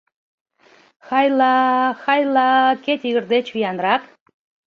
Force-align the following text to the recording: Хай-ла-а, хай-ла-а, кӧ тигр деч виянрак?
Хай-ла-а, 1.07 1.95
хай-ла-а, 2.03 2.69
кӧ 2.85 2.93
тигр 3.01 3.23
деч 3.33 3.45
виянрак? 3.55 4.01